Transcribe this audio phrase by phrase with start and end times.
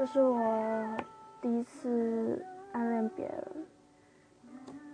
[0.00, 0.96] 这是我
[1.42, 3.44] 第一次暗恋别人。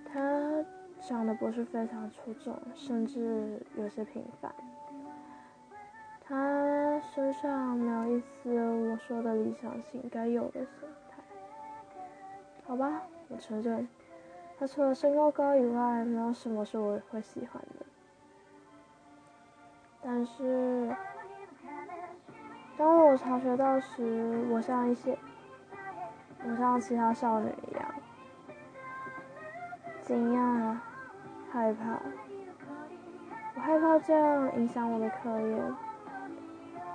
[0.05, 0.65] 他
[1.01, 4.53] 长得不是非常出众，甚至有些平凡。
[6.21, 8.51] 他身上没有一丝
[8.91, 11.23] 我说的理想型该有的形态。
[12.67, 13.87] 好吧，我承认，
[14.59, 17.87] 他除了身高高以外，没有什么是我会喜欢的。
[20.03, 20.93] 但是，
[22.77, 25.19] 当我察觉到时，我像一些，
[26.45, 27.83] 我像其他少女一样，
[30.03, 30.77] 惊讶、
[31.51, 31.99] 害怕。
[33.55, 35.63] 我害怕这样影响我的课业。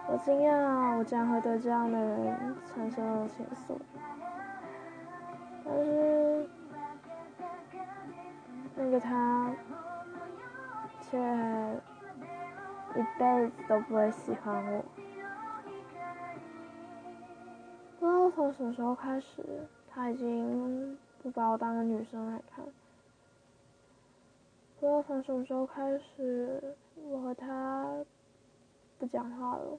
[0.08, 3.77] 我惊讶，我竟然会对这样的人产生了情愫。
[5.66, 6.50] 但是，
[8.76, 9.50] 那个他，
[11.02, 11.18] 却。
[12.94, 14.84] 一辈子都不会喜欢我。
[18.02, 19.46] 不知道从什么时候开始，
[19.88, 22.66] 他已经不把我当个女生来看。
[24.80, 28.04] 不知道从什么时候开始，我和他
[28.98, 29.77] 不讲话了。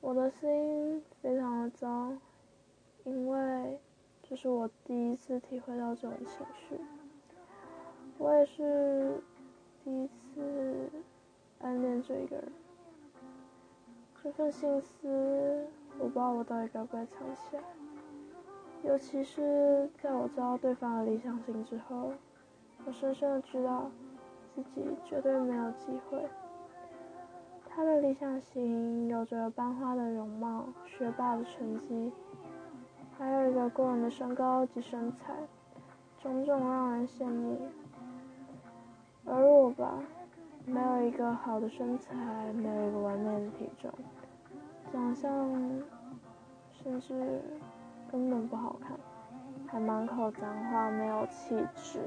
[0.00, 2.20] 我的心非常的脏，
[3.04, 3.78] 因为
[4.24, 6.80] 这是我第一次体会到这种情绪。
[8.18, 9.22] 我也是。
[9.84, 10.90] 第一次
[11.60, 12.52] 暗恋这一个人，
[14.22, 15.66] 这份心思
[15.98, 17.62] 我不知道我到底该不该藏起来。
[18.84, 22.12] 尤其是在我知道对方的理想型之后，
[22.86, 23.90] 我深深的知道
[24.54, 26.24] 自己绝对没有机会。
[27.68, 32.12] 他的理想型有着班花的容貌、学霸的成绩，
[33.18, 35.34] 还有一个过人的身高及身材，
[36.22, 37.58] 种种让人羡慕。
[39.24, 39.98] 而我吧，
[41.02, 42.14] 有一个好的身材，
[42.52, 43.90] 没有一个完美的体重，
[44.92, 45.32] 长相
[46.70, 47.42] 甚至
[48.08, 48.96] 根本不好看，
[49.66, 51.98] 还满口脏话，没有气质。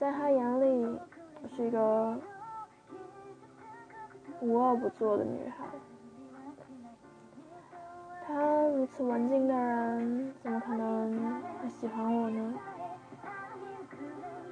[0.00, 0.98] 在他眼里，
[1.44, 2.18] 我是一个
[4.40, 5.64] 无恶不作的女孩。
[8.26, 10.34] 他如此文静的人，